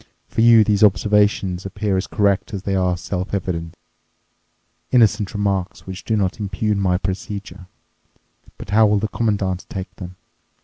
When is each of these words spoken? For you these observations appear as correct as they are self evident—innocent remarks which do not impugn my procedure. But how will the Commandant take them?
For 0.27 0.41
you 0.41 0.63
these 0.63 0.83
observations 0.83 1.63
appear 1.63 1.95
as 1.95 2.07
correct 2.07 2.55
as 2.55 2.63
they 2.63 2.73
are 2.75 2.97
self 2.97 3.35
evident—innocent 3.35 5.31
remarks 5.31 5.85
which 5.85 6.05
do 6.05 6.17
not 6.17 6.39
impugn 6.39 6.79
my 6.81 6.97
procedure. 6.97 7.67
But 8.57 8.71
how 8.71 8.87
will 8.87 8.97
the 8.97 9.07
Commandant 9.09 9.67
take 9.69 9.95
them? 9.97 10.15